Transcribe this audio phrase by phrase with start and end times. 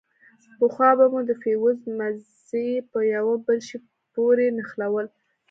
[0.59, 3.77] پخوا به مو د فيوز مزي په يوه بل شي
[4.13, 5.07] پورې نښلول.